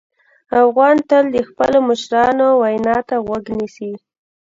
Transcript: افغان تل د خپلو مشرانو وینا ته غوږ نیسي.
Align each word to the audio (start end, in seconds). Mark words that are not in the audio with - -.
افغان 0.63 0.95
تل 1.09 1.25
د 1.35 1.37
خپلو 1.49 1.77
مشرانو 1.89 2.47
وینا 2.61 2.97
ته 3.07 3.15
غوږ 3.25 3.45
نیسي. 3.57 3.91